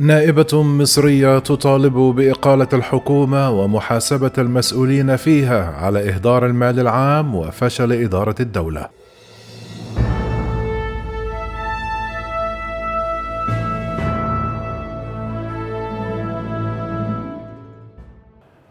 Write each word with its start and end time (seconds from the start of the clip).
نائبة 0.00 0.62
مصرية 0.62 1.38
تطالب 1.38 1.94
بإقالة 1.94 2.68
الحكومة 2.72 3.50
ومحاسبة 3.50 4.32
المسؤولين 4.38 5.16
فيها 5.16 5.64
على 5.64 6.08
إهدار 6.08 6.46
المال 6.46 6.80
العام 6.80 7.34
وفشل 7.34 7.92
إدارة 7.92 8.34
الدولة. 8.40 8.88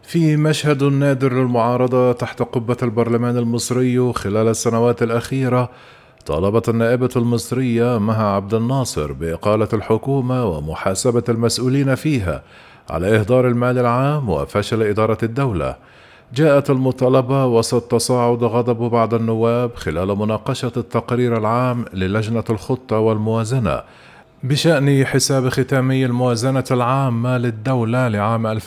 في 0.03 0.37
مشهد 0.37 0.83
نادر 0.83 1.33
للمعارضة 1.33 2.11
تحت 2.11 2.41
قبة 2.41 2.77
البرلمان 2.83 3.37
المصري 3.37 4.13
خلال 4.13 4.47
السنوات 4.47 5.03
الأخيرة 5.03 5.69
طالبت 6.29 6.69
النائبة 6.69 7.09
المصرية 7.15 7.97
مها 7.97 8.25
عبد 8.25 8.53
الناصر 8.53 9.11
بإقالة 9.11 9.67
الحكومة 9.73 10.45
ومحاسبة 10.45 11.23
المسؤولين 11.29 11.95
فيها 11.95 12.43
على 12.89 13.19
إهدار 13.19 13.47
المال 13.47 13.77
العام 13.77 14.29
وفشل 14.29 14.83
إدارة 14.83 15.17
الدولة. 15.23 15.75
جاءت 16.33 16.69
المطالبة 16.69 17.45
وسط 17.45 17.91
تصاعد 17.91 18.43
غضب 18.43 18.91
بعض 18.91 19.13
النواب 19.13 19.75
خلال 19.75 20.07
مناقشة 20.07 20.71
التقرير 20.77 21.37
العام 21.37 21.85
للجنة 21.93 22.43
الخطة 22.49 22.99
والموازنة 22.99 23.81
بشأن 24.43 25.05
حساب 25.05 25.49
ختامي 25.49 26.05
الموازنة 26.05 26.63
العامة 26.71 27.37
للدولة 27.37 28.07
لعام 28.07 28.59
2020-2021 28.59 28.63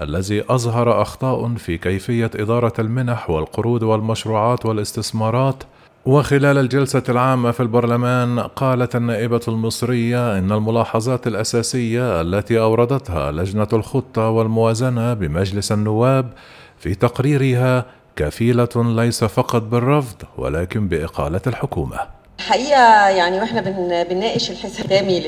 الذي 0.00 0.44
أظهر 0.48 1.02
أخطاء 1.02 1.54
في 1.54 1.78
كيفية 1.78 2.30
إدارة 2.34 2.72
المنح 2.78 3.30
والقروض 3.30 3.82
والمشروعات 3.82 4.66
والاستثمارات 4.66 5.62
وخلال 6.06 6.58
الجلسة 6.58 7.02
العامة 7.08 7.50
في 7.50 7.60
البرلمان 7.60 8.40
قالت 8.40 8.96
النائبة 8.96 9.40
المصرية 9.48 10.38
إن 10.38 10.52
الملاحظات 10.52 11.26
الأساسية 11.26 12.20
التي 12.20 12.60
أوردتها 12.60 13.32
لجنة 13.32 13.68
الخطة 13.72 14.28
والموازنة 14.28 15.14
بمجلس 15.14 15.72
النواب 15.72 16.32
في 16.78 16.94
تقريرها 16.94 17.84
كفيلة 18.16 18.68
ليس 18.76 19.24
فقط 19.24 19.62
بالرفض 19.62 20.16
ولكن 20.38 20.88
بإقالة 20.88 21.40
الحكومة. 21.46 21.98
الحقيقة 22.38 23.08
يعني 23.08 23.38
وإحنا 23.38 23.60
بنناقش 24.02 24.50
الحساب 24.50 24.80
الختامي 24.80 25.22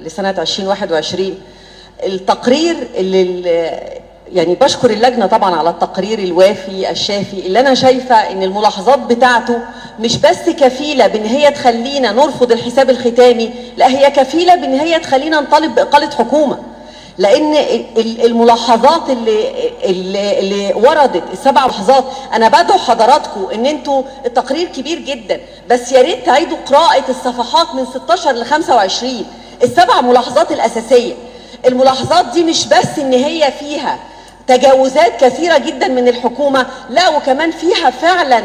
لسنة 0.00 0.30
2021 0.30 1.34
التقرير 2.06 2.76
اللي 2.94 3.80
يعني 4.32 4.54
بشكر 4.54 4.90
اللجنة 4.90 5.26
طبعا 5.26 5.54
على 5.56 5.70
التقرير 5.70 6.18
الوافي 6.18 6.90
الشافي 6.90 7.46
اللي 7.46 7.60
أنا 7.60 7.74
شايفة 7.74 8.14
إن 8.14 8.42
الملاحظات 8.42 8.98
بتاعته 8.98 9.58
مش 10.00 10.16
بس 10.16 10.48
كفيلة 10.50 11.06
بإن 11.06 11.24
هي 11.26 11.50
تخلينا 11.50 12.12
نرفض 12.12 12.52
الحساب 12.52 12.90
الختامي 12.90 13.50
لا 13.76 13.88
هي 13.88 14.10
كفيلة 14.10 14.54
بإن 14.54 14.74
هي 14.80 14.98
تخلينا 14.98 15.40
نطالب 15.40 15.74
بإقالة 15.74 16.10
حكومة. 16.10 16.58
لأن 17.18 17.54
الملاحظات 18.24 19.10
اللي 19.10 19.50
اللي, 19.84 20.38
اللي 20.38 20.72
وردت 20.74 21.22
السبع 21.32 21.64
ملاحظات 21.64 22.04
أنا 22.32 22.48
بدعو 22.48 22.78
حضراتكم 22.78 23.46
إن 23.54 23.66
أنتوا 23.66 24.02
التقرير 24.26 24.68
كبير 24.68 24.98
جدا 24.98 25.40
بس 25.70 25.92
يا 25.92 26.02
ريت 26.02 26.26
تعيدوا 26.26 26.56
قراءة 26.66 27.04
الصفحات 27.10 27.74
من 27.74 27.86
16 27.86 28.32
ل 28.32 28.44
25 28.44 29.24
السبع 29.62 30.00
ملاحظات 30.00 30.52
الأساسية. 30.52 31.14
الملاحظات 31.66 32.26
دي 32.26 32.44
مش 32.44 32.66
بس 32.66 32.98
إن 32.98 33.12
هي 33.12 33.52
فيها 33.58 33.98
تجاوزات 34.46 35.20
كثيرة 35.24 35.58
جدا 35.58 35.88
من 35.88 36.08
الحكومة 36.08 36.66
لا 36.90 37.08
وكمان 37.08 37.50
فيها 37.50 37.90
فعلا 37.90 38.42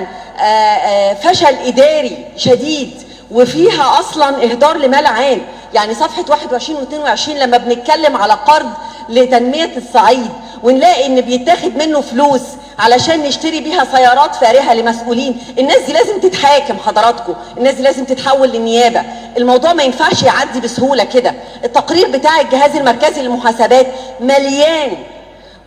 فشل 1.15 1.55
إداري 1.65 2.25
شديد 2.37 2.91
وفيها 3.31 3.99
أصلا 3.99 4.43
إهدار 4.43 4.77
لمال 4.77 5.05
عام. 5.05 5.41
يعني 5.73 5.93
صفحة 5.93 6.25
21 6.29 6.79
و 6.79 6.83
22 6.83 7.37
لما 7.37 7.57
بنتكلم 7.57 8.17
على 8.17 8.33
قرض 8.33 8.69
لتنمية 9.09 9.71
الصعيد 9.77 10.29
ونلاقي 10.63 11.05
إن 11.05 11.21
بيتاخد 11.21 11.75
منه 11.77 12.01
فلوس 12.01 12.41
علشان 12.79 13.19
نشتري 13.19 13.59
بيها 13.59 13.87
سيارات 13.95 14.35
فارهة 14.35 14.73
لمسؤولين. 14.73 15.37
الناس 15.59 15.79
دي 15.87 15.93
لازم 15.93 16.19
تتحاكم 16.19 16.77
حضراتكم 16.85 17.33
الناس 17.57 17.73
دي 17.75 17.83
لازم 17.83 18.05
تتحول 18.05 18.49
للنيابة. 18.49 19.03
الموضوع 19.37 19.73
ما 19.73 19.83
ينفعش 19.83 20.23
يعدي 20.23 20.59
بسهولة 20.59 21.03
كده. 21.03 21.33
التقرير 21.63 22.07
بتاع 22.07 22.41
الجهاز 22.41 22.75
المركزي 22.75 23.21
للمحاسبات 23.21 23.87
مليان 24.19 24.91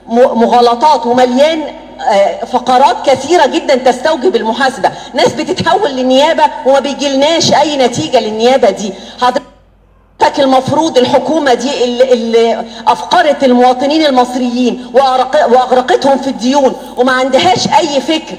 مغالطات 0.08 1.06
ومليان 1.06 1.62
فقرات 2.52 2.96
كثيرة 3.10 3.46
جدا 3.46 3.74
تستوجب 3.74 4.36
المحاسبة. 4.36 4.90
ناس 5.14 5.32
بتتحول 5.32 5.90
للنيابة 5.90 6.44
وما 6.66 6.80
بيجيلناش 6.80 7.52
أي 7.52 7.76
نتيجة 7.76 8.20
للنيابة 8.20 8.70
دي. 8.70 8.92
حضرتك 10.36 10.40
المفروض 10.40 10.98
الحكومة 10.98 11.54
دي 11.54 11.84
اللي, 11.84 12.12
اللي 12.12 12.64
أفقرت 12.86 13.44
المواطنين 13.44 14.06
المصريين 14.06 14.90
وأغرقتهم 14.94 16.18
في 16.18 16.28
الديون 16.28 16.74
وما 16.96 17.12
عندهاش 17.12 17.68
أي 17.78 18.00
فكر. 18.00 18.36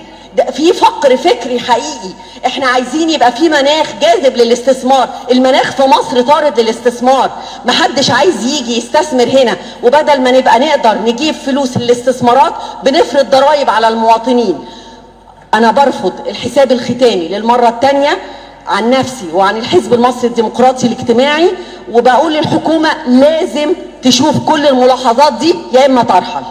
في 0.52 0.74
فقر 0.74 1.18
فكري 1.18 1.60
حقيقي. 1.60 2.14
إحنا 2.46 2.68
عايزين 2.68 3.10
يبقى 3.10 3.32
في 3.32 3.50
مناخ 3.50 3.88
جاذب 4.02 4.38
للاستثمار. 4.38 5.10
المناخ 5.32 5.72
في 5.72 5.84
مصر 5.84 6.22
طارد 6.22 6.60
للاستثمار. 6.60 7.32
محدش 7.66 8.12
عايز 8.12 8.46
يجي 8.46 8.78
يستثمر 8.78 9.24
هنا. 9.24 9.58
وبدل 9.84 10.22
ما 10.22 10.32
نبقى 10.32 10.60
نقدر 10.60 10.98
نجيب 11.06 11.36
فلوس 11.36 11.78
للاستثمارات 11.78 12.54
بنفرض 12.84 13.30
ضرائب 13.30 13.70
على 13.70 13.88
المواطنين. 13.88 14.66
أنا 15.54 15.72
برفض 15.72 16.14
الحساب 16.28 16.72
الختامي 16.72 17.28
للمرة 17.28 17.70
الثانية 17.70 18.18
عن 18.68 18.90
نفسي 18.90 19.26
وعن 19.34 19.58
الحزب 19.58 19.94
المصري 19.94 20.30
الديمقراطي 20.30 20.88
الاجتماعي 20.88 21.52
وبقول 21.92 22.34
للحكومة 22.34 22.90
لازم 23.08 23.70
تشوف 24.02 24.50
كل 24.50 24.66
الملاحظات 24.68 25.34
دي 25.40 25.56
يا 25.74 25.86
إما 25.86 26.04
ترحل. 26.04 26.44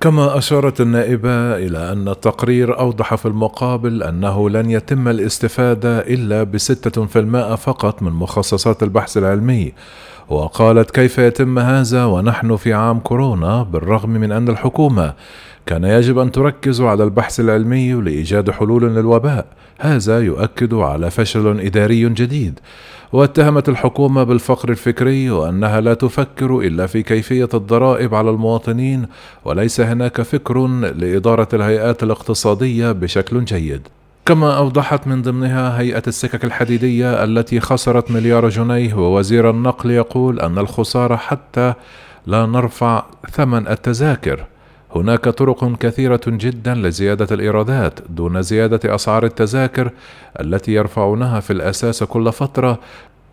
كما 0.00 0.38
أشارت 0.38 0.80
النائبة 0.80 1.56
إلى 1.56 1.92
أن 1.92 2.08
التقرير 2.08 2.78
أوضح 2.80 3.14
في 3.14 3.26
المقابل 3.26 4.02
أنه 4.02 4.50
لن 4.50 4.70
يتم 4.70 5.08
الاستفادة 5.08 5.98
إلا 5.98 6.42
بستة 6.42 7.06
في 7.06 7.18
المائة 7.18 7.54
فقط 7.54 8.02
من 8.02 8.12
مخصصات 8.12 8.82
البحث 8.82 9.16
العلمي. 9.16 9.72
وقالت 10.28 10.90
كيف 10.90 11.18
يتم 11.18 11.58
هذا 11.58 12.04
ونحن 12.04 12.56
في 12.56 12.74
عام 12.74 12.98
كورونا 13.00 13.62
بالرغم 13.62 14.10
من 14.10 14.32
أن 14.32 14.48
الحكومة 14.48 15.12
كان 15.68 15.84
يجب 15.84 16.18
أن 16.18 16.32
تركز 16.32 16.80
على 16.80 17.04
البحث 17.04 17.40
العلمي 17.40 17.92
لإيجاد 17.92 18.50
حلول 18.50 18.94
للوباء. 18.94 19.46
هذا 19.78 20.20
يؤكد 20.20 20.74
على 20.74 21.10
فشل 21.10 21.60
إداري 21.60 22.08
جديد. 22.08 22.60
واتهمت 23.12 23.68
الحكومة 23.68 24.22
بالفقر 24.22 24.68
الفكري 24.68 25.30
وأنها 25.30 25.80
لا 25.80 25.94
تفكر 25.94 26.58
إلا 26.58 26.86
في 26.86 27.02
كيفية 27.02 27.48
الضرائب 27.54 28.14
على 28.14 28.30
المواطنين 28.30 29.06
وليس 29.44 29.80
هناك 29.80 30.22
فكر 30.22 30.66
لإدارة 30.66 31.48
الهيئات 31.52 32.02
الاقتصادية 32.02 32.92
بشكل 32.92 33.44
جيد. 33.44 33.88
كما 34.26 34.56
أوضحت 34.56 35.06
من 35.06 35.22
ضمنها 35.22 35.80
هيئة 35.80 36.02
السكك 36.06 36.44
الحديدية 36.44 37.24
التي 37.24 37.60
خسرت 37.60 38.10
مليار 38.10 38.48
جنيه 38.48 38.94
ووزير 38.94 39.50
النقل 39.50 39.90
يقول 39.90 40.40
أن 40.40 40.58
الخسارة 40.58 41.16
حتى 41.16 41.74
لا 42.26 42.46
نرفع 42.46 43.04
ثمن 43.30 43.68
التذاكر. 43.68 44.44
هناك 44.96 45.28
طرق 45.28 45.76
كثيرة 45.78 46.20
جدا 46.26 46.74
لزيادة 46.74 47.34
الإيرادات 47.34 48.00
دون 48.08 48.42
زيادة 48.42 48.94
أسعار 48.94 49.24
التذاكر 49.24 49.90
التي 50.40 50.72
يرفعونها 50.72 51.40
في 51.40 51.52
الأساس 51.52 52.04
كل 52.04 52.32
فترة 52.32 52.78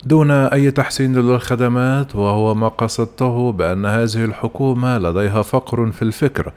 دون 0.04 0.30
أي 0.30 0.70
تحسين 0.70 1.16
للخدمات 1.16 2.16
وهو 2.16 2.54
ما 2.54 2.68
قصدته 2.68 3.52
بأن 3.52 3.86
هذه 3.86 4.24
الحكومة 4.24 4.98
لديها 4.98 5.42
فقر 5.42 5.92
في 5.92 6.02
الفكر. 6.02 6.52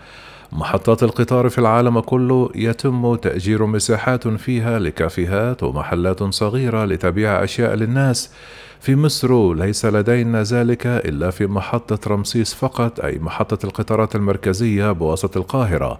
محطات 0.51 1.03
القطار 1.03 1.49
في 1.49 1.57
العالم 1.57 1.99
كله 1.99 2.49
يتم 2.55 3.15
تأجير 3.15 3.65
مساحات 3.65 4.27
فيها 4.27 4.79
لكافيهات 4.79 5.63
ومحلات 5.63 6.23
صغيرة 6.23 6.85
لتبيع 6.85 7.43
أشياء 7.43 7.73
للناس. 7.73 8.33
في 8.79 8.95
مصر 8.95 9.53
ليس 9.53 9.85
لدينا 9.85 10.43
ذلك 10.43 10.87
إلا 10.87 11.29
في 11.29 11.47
محطة 11.47 11.99
رمسيس 12.07 12.53
فقط 12.53 12.99
أي 12.99 13.19
محطة 13.19 13.65
القطارات 13.65 14.15
المركزية 14.15 14.91
بوسط 14.91 15.37
القاهرة. 15.37 15.99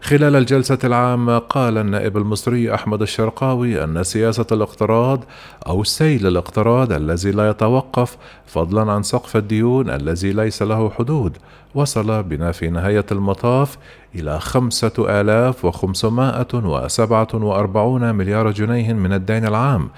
خلال 0.00 0.36
الجلسة 0.36 0.78
العامة 0.84 1.38
قال 1.38 1.78
النائب 1.78 2.16
المصري 2.16 2.74
أحمد 2.74 3.02
الشرقاوي 3.02 3.84
أن 3.84 4.02
سياسة 4.02 4.46
الاقتراض 4.52 5.24
أو 5.66 5.84
سيل 5.84 6.26
الاقتراض 6.26 6.92
الذي 6.92 7.30
لا 7.30 7.50
يتوقف 7.50 8.16
فضلا 8.46 8.92
عن 8.92 9.02
سقف 9.02 9.36
الديون 9.36 9.90
الذي 9.90 10.32
ليس 10.32 10.62
له 10.62 10.90
حدود 10.90 11.36
وصل 11.74 12.22
بنا 12.22 12.52
في 12.52 12.70
نهاية 12.70 13.06
المطاف 13.12 13.78
إلى 14.14 14.40
خمسة 14.40 14.92
آلاف 14.98 15.64
وخمسمائة 15.64 16.54
وسبعة 16.54 17.28
وأربعون 17.34 18.14
مليار 18.14 18.50
جنيه 18.50 18.92
من 18.92 19.12
الدين 19.12 19.46
العام. 19.46 19.88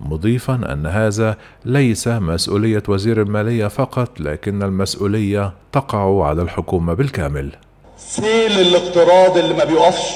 مضيفا 0.00 0.54
أن 0.72 0.86
هذا 0.86 1.36
ليس 1.64 2.08
مسؤولية 2.08 2.82
وزير 2.88 3.22
المالية 3.22 3.66
فقط 3.66 4.20
لكن 4.20 4.62
المسؤولية 4.62 5.52
تقع 5.72 6.24
على 6.26 6.42
الحكومة 6.42 6.94
بالكامل. 6.94 7.50
سيل 7.98 8.60
الاقتراض 8.60 9.38
اللي 9.38 9.54
ما 9.54 9.64
بيقفش 9.64 10.10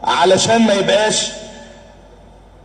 علشان 0.04 0.66
ما 0.66 0.72
يبقاش 0.74 1.28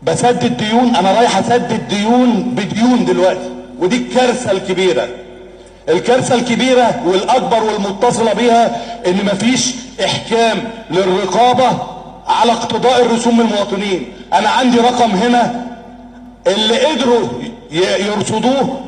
بسدد 0.04 0.58
ديون 0.58 0.96
أنا 0.96 1.12
رايح 1.12 1.38
اسدد 1.38 1.88
ديون 1.88 2.44
بديون 2.56 3.06
دلوقتي 3.06 3.50
ودي 3.80 3.96
الكارثة 3.98 4.52
الكبيرة. 4.52 5.08
الكارثة 5.90 6.36
الكبيرة 6.36 7.02
والأكبر 7.06 7.64
والمتصلة 7.64 8.34
بيها 8.34 8.82
إن 9.08 9.26
مفيش 9.26 9.74
إحكام 10.06 10.64
للرقابة 10.92 11.78
على 12.28 12.52
اقتضاء 12.52 13.02
الرسوم 13.02 13.42
المواطنين. 13.42 14.14
أنا 14.34 14.50
عندي 14.50 14.78
رقم 14.78 15.12
هنا 15.12 15.66
اللي 16.48 16.86
قدروا 16.86 17.28
يرصدوه 17.72 18.82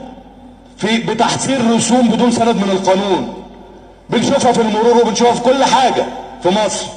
في 0.77 0.97
بتحصيل 0.97 1.71
رسوم 1.71 2.07
بدون 2.09 2.31
سند 2.31 2.55
من 2.55 2.69
القانون. 2.71 3.42
بنشوفها 4.09 4.51
في 4.51 4.61
المرور 4.61 4.97
وبنشوفها 5.01 5.33
في 5.33 5.41
كل 5.41 5.63
حاجة 5.63 6.05
في 6.43 6.49
مصر. 6.49 6.87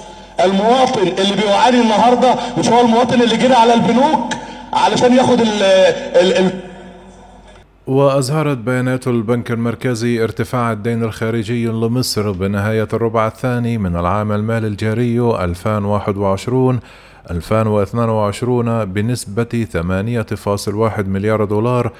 المواطن 0.45 1.01
اللي 1.03 1.37
بيعاني 1.37 1.81
النهارده 1.81 2.35
مش 2.59 2.69
هو 2.69 2.81
المواطن 2.81 3.23
اللي 3.23 3.37
جري 3.37 3.55
على 3.55 3.75
البنوك 3.75 4.33
علشان 4.73 5.13
ياخد 5.17 5.41
ال 5.41 5.63
ال, 5.63 6.37
ال 6.39 6.51
وأظهرت 7.87 8.59
بيانات 8.59 9.07
البنك 9.09 9.51
المركزي 9.51 10.25
ارتفاع 10.25 10.73
الدين 10.73 11.03
الخارجي 11.05 11.67
لمصر 11.67 12.31
بنهاية 12.31 12.89
الربع 12.93 13.27
الثاني 13.27 13.79
من 13.79 13.97
العام 13.97 14.33
المالي 14.33 14.67
الجاري 14.67 15.21
2021 15.45 16.81
2022 17.31 18.85
بنسبة 18.85 19.67
8.1 20.97 21.01
مليار 21.01 21.45
دولار 21.45 21.93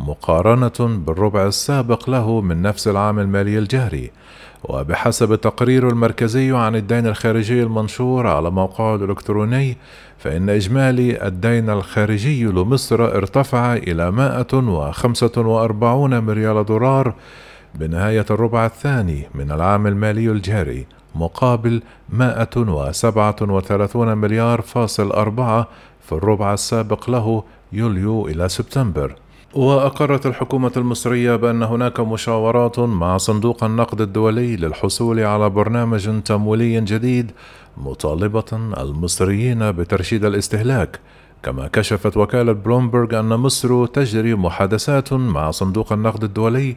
مقارنة 0.00 0.72
بالربع 0.80 1.46
السابق 1.46 2.10
له 2.10 2.40
من 2.40 2.62
نفس 2.62 2.88
العام 2.88 3.18
المالي 3.18 3.58
الجاري. 3.58 4.10
وبحسب 4.64 5.32
التقرير 5.32 5.88
المركزي 5.88 6.56
عن 6.56 6.76
الدين 6.76 7.06
الخارجي 7.06 7.62
المنشور 7.62 8.26
على 8.26 8.50
موقعه 8.50 8.94
الإلكتروني 8.94 9.76
فإن 10.18 10.50
إجمالي 10.50 11.26
الدين 11.26 11.70
الخارجي 11.70 12.44
لمصر 12.44 13.04
ارتفع 13.04 13.74
إلى 13.74 14.10
145 14.10 16.24
مليار 16.24 16.62
دولار 16.62 17.14
بنهاية 17.74 18.26
الربع 18.30 18.66
الثاني 18.66 19.28
من 19.34 19.50
العام 19.50 19.86
المالي 19.86 20.30
الجاري 20.30 20.86
مقابل 21.14 21.82
137 22.08 24.18
مليار 24.18 24.60
فاصل 24.60 25.10
أربعة 25.10 25.68
في 26.00 26.12
الربع 26.12 26.54
السابق 26.54 27.10
له 27.10 27.44
يوليو 27.72 28.28
إلى 28.28 28.48
سبتمبر. 28.48 29.14
وأقرت 29.54 30.26
الحكومة 30.26 30.72
المصرية 30.76 31.36
بأن 31.36 31.62
هناك 31.62 32.00
مشاورات 32.00 32.78
مع 32.78 33.16
صندوق 33.16 33.64
النقد 33.64 34.00
الدولي 34.00 34.56
للحصول 34.56 35.20
على 35.20 35.50
برنامج 35.50 36.22
تمويلي 36.22 36.80
جديد 36.80 37.30
مطالبة 37.76 38.44
المصريين 38.52 39.72
بترشيد 39.72 40.24
الاستهلاك. 40.24 41.00
كما 41.42 41.68
كشفت 41.68 42.16
وكالة 42.16 42.52
بلومبرج 42.52 43.14
أن 43.14 43.28
مصر 43.28 43.86
تجري 43.86 44.34
محادثات 44.34 45.12
مع 45.12 45.50
صندوق 45.50 45.92
النقد 45.92 46.24
الدولي 46.24 46.76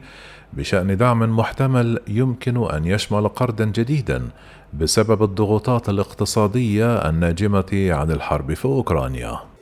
بشأن 0.54 0.98
دعم 0.98 1.38
محتمل 1.38 2.00
يمكن 2.08 2.70
أن 2.72 2.86
يشمل 2.86 3.28
قرضا 3.28 3.66
جديدا 3.66 4.30
بسبب 4.74 5.24
الضغوطات 5.24 5.90
الاقتصادية 5.90 6.96
الناجمة 7.10 7.90
عن 7.92 8.12
الحرب 8.12 8.54
في 8.54 8.66
أوكرانيا. 8.66 9.56